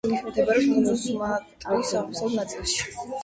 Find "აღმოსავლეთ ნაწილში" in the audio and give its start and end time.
1.99-2.91